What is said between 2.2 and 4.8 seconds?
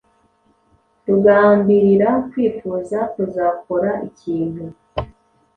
kwifuza kuzakora ikintu